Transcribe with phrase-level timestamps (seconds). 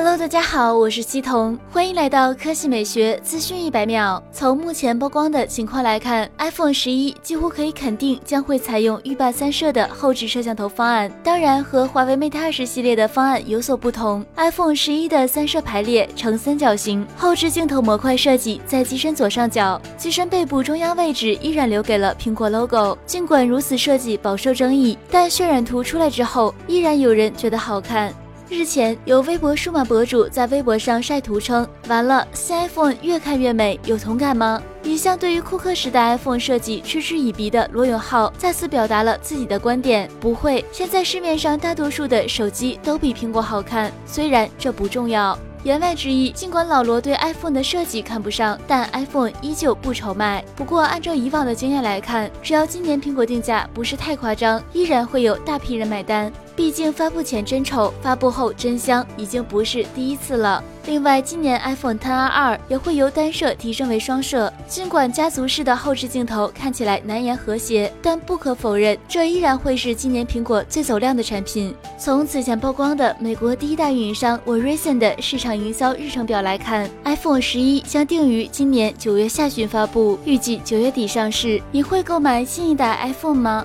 [0.00, 4.22] Hello，大家好，我是西彤，欢迎来到科技美学资讯一百秒。
[4.30, 11.10] 从目前曝光的情况来看，iPhone 十一几乎可以肯定将会采用浴霸三摄的后置摄像头方案。
[11.24, 22.96] 当然，和华为 Mate 二十系列的方案有所不同，iPhone 十一的三摄排列呈三角形，后置镜头模块设计在机身左上角，机身背部中央位置依然留给了苹果 logo。
[23.04, 28.14] 尽管如此设计饱受争议，但渲染图出来之后，依然有人觉得好看。
[28.50, 50.42] 日前，有微博数码博主在微博上晒图称：“完了，新 iPhone 越看越美，有同感吗？”一向对于库克时代 iPhone 设计嗤之以鼻的罗永浩再次表达了自己的观点：“不会，现在市面上大多数的手机都比苹果好看，虽然这不重要。”言外之意，尽管老罗对 iPhone 的设计看不上，但 iPhone 依旧不愁卖。
[50.56, 56.32] 不过，按照以往的经验来看，只要今年苹果定价不是太夸张，依然会有大批人买单。
[56.58, 60.60] 毕竟发布前真丑，发布后真香，已经不是第一次了。
[60.86, 64.52] 另外，今年 iPhone XR 也会由单摄提升为双摄。
[64.66, 71.72] 尽管家族式的后置镜头看起来难言和谐，但不可否认，这依然会是今年苹果最走量的产品。
[71.96, 81.62] 从此前曝光的美国第一大运营商 Verizon 的市场营销日程表来看，iPhone 十一将定于今年九月下旬发布，预计九月底上市。
[81.70, 83.64] 你会购买新一代 iPhone 吗？